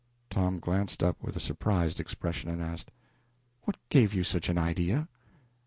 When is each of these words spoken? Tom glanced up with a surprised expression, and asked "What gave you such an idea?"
Tom 0.31 0.57
glanced 0.57 1.03
up 1.03 1.21
with 1.21 1.35
a 1.35 1.39
surprised 1.39 1.99
expression, 1.99 2.49
and 2.49 2.59
asked 2.59 2.89
"What 3.65 3.77
gave 3.89 4.15
you 4.15 4.23
such 4.23 4.49
an 4.49 4.57
idea?" 4.57 5.07